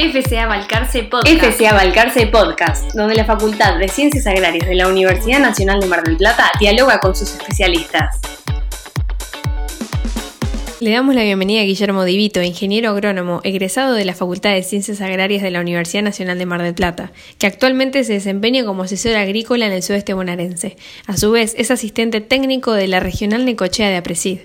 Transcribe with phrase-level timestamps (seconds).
[0.00, 1.42] FCA Balcarce Podcast.
[1.42, 6.04] FCA Balcarce Podcast, donde la Facultad de Ciencias Agrarias de la Universidad Nacional de Mar
[6.04, 8.20] del Plata dialoga con sus especialistas.
[10.78, 15.00] Le damos la bienvenida a Guillermo Divito, ingeniero agrónomo, egresado de la Facultad de Ciencias
[15.00, 19.16] Agrarias de la Universidad Nacional de Mar del Plata, que actualmente se desempeña como asesor
[19.16, 20.76] agrícola en el sudeste bonaerense.
[21.08, 24.38] A su vez, es asistente técnico de la Regional Necochea de Apresid.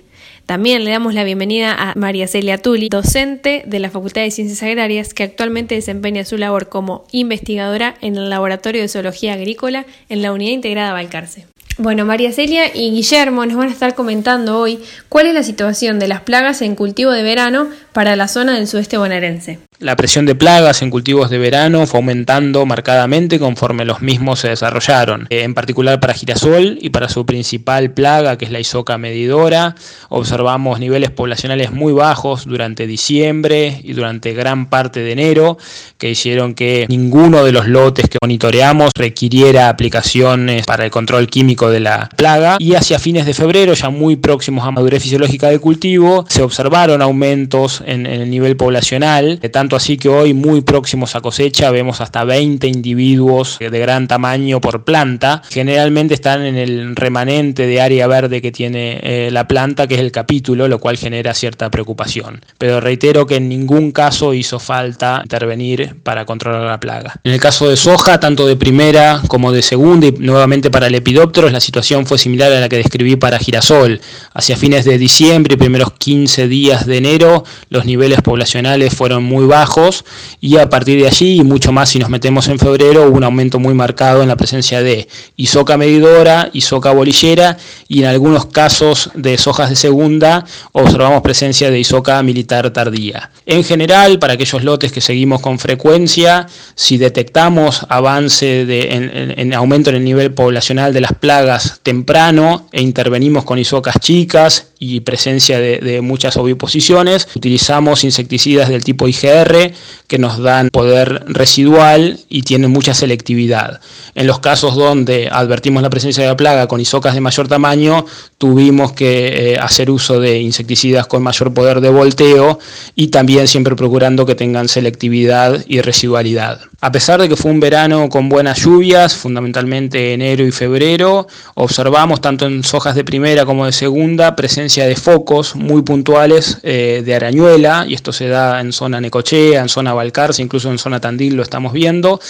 [0.46, 4.62] También le damos la bienvenida a María Celia Tulli, docente de la Facultad de Ciencias
[4.62, 10.20] Agrarias, que actualmente desempeña su labor como investigadora en el Laboratorio de Zoología Agrícola en
[10.20, 11.46] la Unidad Integrada Balcarce.
[11.78, 15.98] Bueno, María Celia y Guillermo nos van a estar comentando hoy cuál es la situación
[15.98, 19.60] de las plagas en cultivo de verano para la zona del sudeste bonaerense.
[19.78, 24.48] La presión de plagas en cultivos de verano fue aumentando marcadamente conforme los mismos se
[24.48, 28.98] desarrollaron, eh, en particular para girasol y para su principal plaga, que es la isoca
[28.98, 29.74] medidora.
[30.08, 35.58] Observamos niveles poblacionales muy bajos durante diciembre y durante gran parte de enero,
[35.98, 41.70] que hicieron que ninguno de los lotes que monitoreamos requiriera aplicaciones para el control químico
[41.70, 42.56] de la plaga.
[42.58, 47.02] Y hacia fines de febrero, ya muy próximos a madurez fisiológica de cultivo, se observaron
[47.02, 52.24] aumentos en, el nivel poblacional, tanto así que hoy muy próximos a cosecha vemos hasta
[52.24, 55.42] 20 individuos de gran tamaño por planta.
[55.50, 60.00] Generalmente están en el remanente de área verde que tiene eh, la planta, que es
[60.00, 62.40] el capítulo, lo cual genera cierta preocupación.
[62.58, 67.20] Pero reitero que en ningún caso hizo falta intervenir para controlar la plaga.
[67.24, 71.52] En el caso de soja, tanto de primera como de segunda y nuevamente para lepidópteros,
[71.52, 74.00] la situación fue similar a la que describí para girasol.
[74.32, 77.44] Hacia fines de diciembre y primeros 15 días de enero,
[77.74, 80.04] los niveles poblacionales fueron muy bajos
[80.40, 83.24] y a partir de allí, y mucho más si nos metemos en febrero, hubo un
[83.24, 87.56] aumento muy marcado en la presencia de isoca medidora, isoca bolillera
[87.88, 93.32] y en algunos casos de sojas de segunda observamos presencia de isoca militar tardía.
[93.44, 99.90] En general, para aquellos lotes que seguimos con frecuencia, si detectamos avance de, en, aumento
[99.90, 105.58] en el nivel poblacional de las plagas temprano e intervenimos con isocas chicas y presencia
[105.58, 107.63] de, de muchas oviposiciones, utilizamos
[108.02, 109.72] insecticidas del tipo IGR
[110.06, 113.80] que nos dan poder residual y tienen mucha selectividad.
[114.14, 118.04] En los casos donde advertimos la presencia de la plaga con isocas de mayor tamaño,
[118.38, 122.58] tuvimos que eh, hacer uso de insecticidas con mayor poder de volteo
[122.94, 126.60] y también siempre procurando que tengan selectividad y residualidad.
[126.84, 132.20] A pesar de que fue un verano con buenas lluvias, fundamentalmente enero y febrero, observamos
[132.20, 137.14] tanto en sojas de primera como de segunda presencia de focos muy puntuales eh, de
[137.14, 141.36] arañuela, y esto se da en zona Necochea, en zona Balcarce, incluso en zona Tandil
[141.36, 142.20] lo estamos viendo.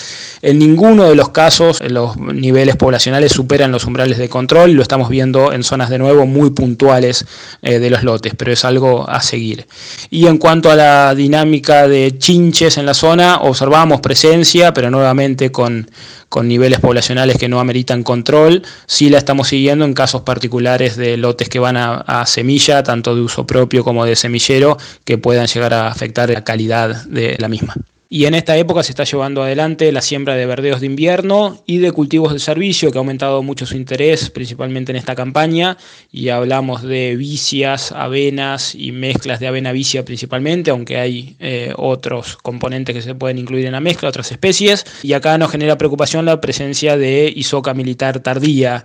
[0.41, 5.09] En ninguno de los casos los niveles poblacionales superan los umbrales de control, lo estamos
[5.09, 7.27] viendo en zonas de nuevo muy puntuales
[7.61, 9.67] eh, de los lotes, pero es algo a seguir.
[10.11, 14.44] Y en cuanto a la dinámica de chinches en la zona, observamos presencia
[14.75, 15.91] pero nuevamente con,
[16.29, 18.63] con niveles poblacionales que no ameritan control.
[18.87, 23.15] Sí la estamos siguiendo en casos particulares de lotes que van a, a, semilla, tanto
[23.15, 27.49] de uso propio como de semillero, que puedan llegar a afectar la calidad de la
[27.49, 27.75] misma.
[28.15, 31.79] Y en esta época se está llevando adelante la siembra de verdeos de invierno y
[31.79, 35.77] de cultivos de servicio, que ha aumentado mucho su interés, principalmente en esta campaña.
[36.13, 42.37] Y hablamos de vicias, avenas y mezclas de avena vicia principalmente, aunque hay eh, otros
[42.37, 44.87] componentes que se pueden incluir en la mezcla, otras especies.
[45.03, 48.85] Y acá nos genera preocupación la presencia de isoca militar tardía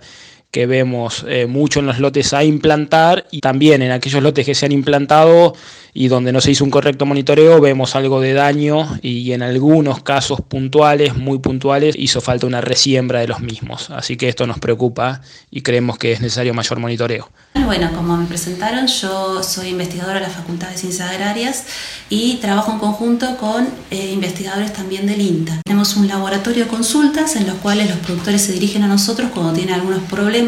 [0.50, 4.54] que vemos eh, mucho en los lotes a implantar y también en aquellos lotes que
[4.54, 5.54] se han implantado
[5.92, 10.02] y donde no se hizo un correcto monitoreo vemos algo de daño y en algunos
[10.02, 13.90] casos puntuales, muy puntuales, hizo falta una resiembra de los mismos.
[13.90, 17.28] Así que esto nos preocupa y creemos que es necesario mayor monitoreo.
[17.54, 21.64] Bueno, como me presentaron, yo soy investigadora de la Facultad de Ciencias Agrarias
[22.08, 25.60] y trabajo en conjunto con eh, investigadores también del INTA.
[25.64, 29.52] Tenemos un laboratorio de consultas en los cuales los productores se dirigen a nosotros cuando
[29.52, 30.39] tienen algunos problemas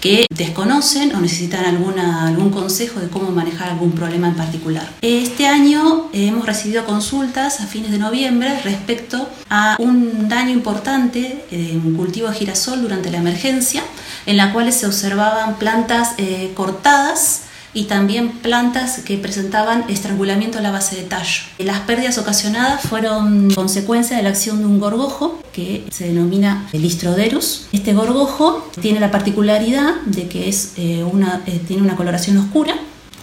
[0.00, 4.88] que desconocen o necesitan alguna, algún consejo de cómo manejar algún problema en particular.
[5.02, 11.94] Este año hemos recibido consultas a fines de noviembre respecto a un daño importante en
[11.94, 13.82] cultivo de girasol durante la emergencia,
[14.26, 17.43] en la cual se observaban plantas eh, cortadas
[17.74, 21.42] y también plantas que presentaban estrangulamiento a la base de tallo.
[21.58, 27.66] Las pérdidas ocasionadas fueron consecuencia de la acción de un gorgojo que se denomina Listroderus.
[27.72, 32.76] Este gorgojo tiene la particularidad de que es, eh, una, eh, tiene una coloración oscura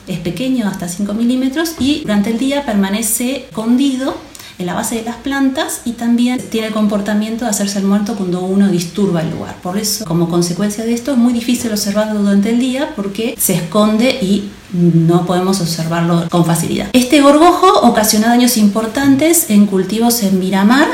[0.07, 4.15] es pequeño, hasta 5 milímetros, y durante el día permanece escondido
[4.61, 8.15] en la base de las plantas y también tiene el comportamiento de hacerse el muerto
[8.15, 9.55] cuando uno disturba el lugar.
[9.61, 13.55] Por eso, como consecuencia de esto, es muy difícil observarlo durante el día porque se
[13.55, 16.89] esconde y no podemos observarlo con facilidad.
[16.93, 20.87] Este gorgojo ocasionó daños importantes en cultivos en Miramar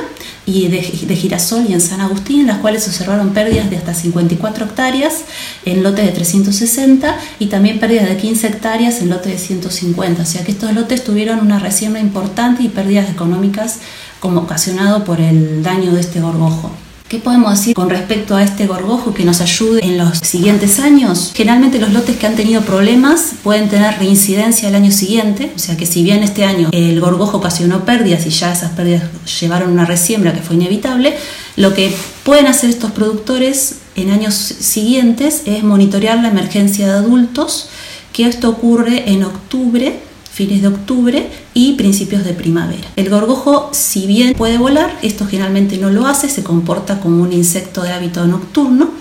[0.47, 3.93] y de, girasol y en San Agustín, en las cuales se observaron pérdidas de hasta
[3.93, 5.25] 54 hectáreas
[5.65, 10.23] en lotes de 360 y también pérdidas de 15 hectáreas en lotes de 150.
[10.23, 13.79] O sea que estos lotes tuvieron una resiembra importante y pérdidas económicas
[14.21, 16.71] como ocasionado por el daño de este gorgojo.
[17.07, 21.31] ¿Qué podemos decir con respecto a este gorgojo que nos ayude en los siguientes años?
[21.33, 25.77] Generalmente los lotes que han tenido problemas pueden tener reincidencia el año siguiente, o sea
[25.77, 29.03] que si bien este año el gorgojo ocasionó pérdidas y ya esas pérdidas
[29.39, 31.15] llevaron una resiembra que fue inevitable,
[31.55, 37.69] lo que pueden hacer estos productores en años siguientes es monitorear la emergencia de adultos,
[38.11, 39.97] que esto ocurre en octubre
[40.37, 42.87] fines de octubre y principios de primavera.
[42.95, 47.33] El gorgojo, si bien puede volar, esto generalmente no lo hace, se comporta como un
[47.33, 48.91] insecto de hábito nocturno.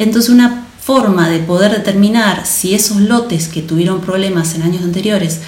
[0.00, 5.38] Entonces una forma de poder determinar si esos lotes que tuvieron problemas en años anteriores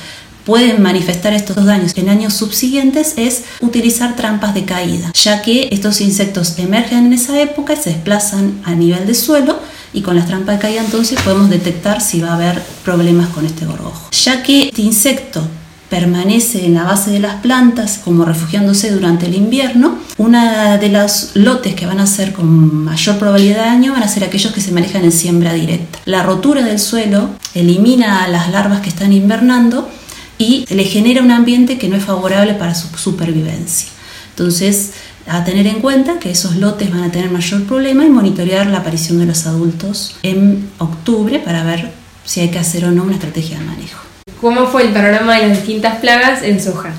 [0.47, 6.01] pueden manifestar estos daños en años subsiguientes es utilizar trampas de caída, ya que estos
[6.01, 9.59] insectos emergen en esa época se desplazan a nivel de suelo
[9.93, 13.45] y con las trampas de caída entonces podemos detectar si va a haber problemas con
[13.47, 14.09] este gorgojo.
[14.11, 15.43] Ya que este insecto
[15.93, 21.33] permanece en la base de las plantas como refugiándose durante el invierno, una de los
[21.35, 24.63] lotes que van a ser con mayor probabilidad de daño van a ser aquellos que
[24.63, 25.99] se manejan en siembra directa.
[26.07, 29.87] La rotura del suelo elimina a las larvas que están invernando
[30.39, 33.89] y le genera un ambiente que no es favorable para su supervivencia.
[34.31, 34.93] Entonces,
[35.27, 38.79] a tener en cuenta que esos lotes van a tener mayor problema y monitorear la
[38.79, 41.91] aparición de los adultos en octubre para ver
[42.25, 44.03] si hay que hacer o no una estrategia de manejo.
[44.41, 46.93] ¿Cómo fue el panorama de las distintas plagas en soja?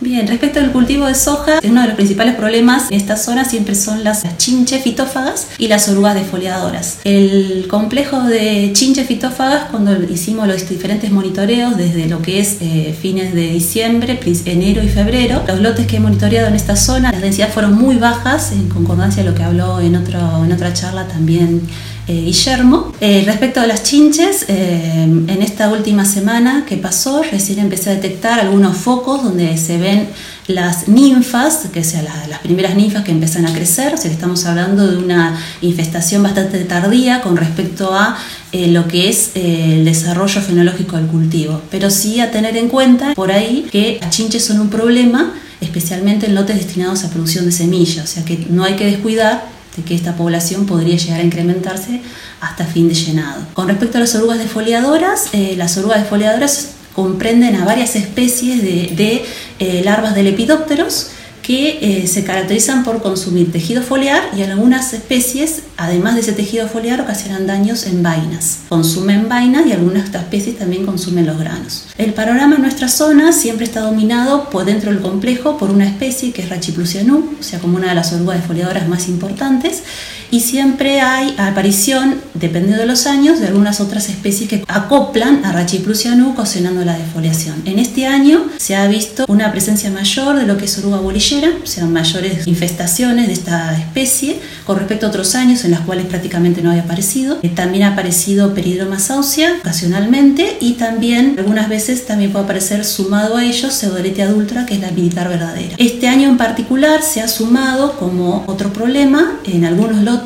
[0.00, 3.74] Bien, respecto al cultivo de soja, uno de los principales problemas en esta zona siempre
[3.74, 6.98] son las chinches fitófagas y las orugas defoliadoras.
[7.02, 12.96] El complejo de chinches fitófagas, cuando hicimos los diferentes monitoreos desde lo que es eh,
[13.00, 17.20] fines de diciembre, enero y febrero, los lotes que he monitoreado en esta zona, las
[17.20, 21.62] densidades fueron muy bajas, en concordancia a lo que habló en, en otra charla también
[22.08, 22.92] eh, Guillermo.
[23.02, 27.94] Eh, respecto a las chinches, eh, en esta última semana que pasó, recién empecé a
[27.94, 30.08] detectar algunos focos donde se ven
[30.46, 34.90] las ninfas, que sean las, primeras ninfas que empiezan a crecer, o sea estamos hablando
[34.90, 38.16] de una infestación bastante tardía con respecto a
[38.52, 41.60] lo que es el desarrollo fenológico del cultivo.
[41.70, 46.24] Pero sí a tener en cuenta por ahí que las chinches son un problema, especialmente
[46.24, 49.94] en lotes destinados a producción de semillas, o sea que no hay que descuidar que
[49.94, 52.00] esta población podría llegar a incrementarse
[52.40, 53.42] hasta fin de llenado.
[53.54, 59.24] Con respecto a las orugas defoliadoras, eh, las orugas defoliadoras comprenden a varias especies de,
[59.58, 61.10] eh, larvas de lepidópteros
[61.48, 66.68] que eh, se caracterizan por consumir tejido foliar y algunas especies, además de ese tejido
[66.68, 68.58] foliar, ocasionan daños en vainas.
[68.68, 71.86] Consumen vainas y algunas de estas especies también consumen los granos.
[71.96, 76.32] El panorama en nuestra zona siempre está dominado por dentro del complejo por una especie
[76.32, 79.84] que es Rachiplusianum, o sea, como una de las orugas defoliadoras más importantes,
[80.30, 85.52] y siempre hay aparición, dependiendo de los años, de algunas otras especies que acoplan a
[85.52, 87.62] Rachiplusianum ocasionando la defoliación.
[87.64, 91.50] En este año se ha visto una presencia mayor de lo que es oruga bolillera,
[91.62, 96.06] o sea, mayores infestaciones de esta especie con respecto a otros años en los cuales
[96.06, 97.38] prácticamente no había aparecido.
[97.42, 103.36] Eh, también ha aparecido Peridroma saucia ocasionalmente y también algunas veces también puede aparecer sumado
[103.36, 105.74] a ellos Pseudolete adulta, que es la militar verdadera.
[105.78, 110.17] Este año en particular se ha sumado como otro problema en algunos lotes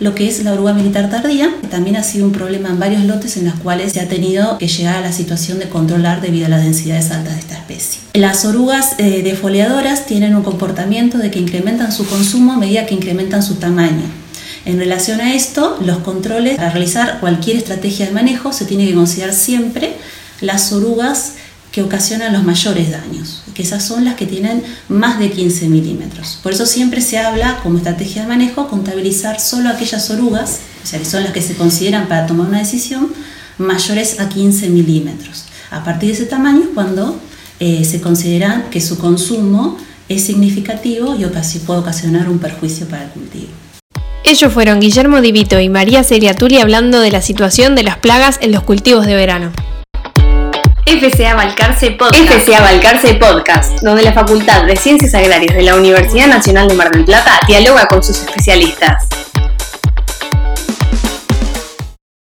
[0.00, 3.04] lo que es la oruga militar tardía, que también ha sido un problema en varios
[3.04, 6.46] lotes en los cuales se ha tenido que llegar a la situación de controlar debido
[6.46, 8.00] a las densidades altas de esta especie.
[8.14, 12.94] Las orugas eh, defoliadoras tienen un comportamiento de que incrementan su consumo a medida que
[12.94, 14.04] incrementan su tamaño.
[14.64, 18.94] En relación a esto, los controles, para realizar cualquier estrategia de manejo, se tiene que
[18.94, 19.94] considerar siempre
[20.40, 21.34] las orugas
[21.70, 26.38] que ocasionan los mayores daños, que esas son las que tienen más de 15 milímetros.
[26.42, 30.98] Por eso siempre se habla como estrategia de manejo contabilizar solo aquellas orugas, o sea,
[30.98, 33.08] que son las que se consideran para tomar una decisión,
[33.56, 35.46] mayores a 15 milímetros.
[35.70, 37.18] A partir de ese tamaño es cuando
[37.58, 39.78] eh, se considera que su consumo
[40.10, 41.24] es significativo y
[41.60, 43.48] puede ocasionar un perjuicio para el cultivo.
[44.22, 48.38] Ellos fueron Guillermo Divito y María Celia Turi hablando de la situación de las plagas
[48.42, 49.52] en los cultivos de verano.
[50.86, 52.20] FCA Balcarce Podcast.
[53.18, 57.40] Podcast, donde la Facultad de Ciencias Agrarias de la Universidad Nacional de Mar del Plata
[57.48, 59.04] dialoga con sus especialistas.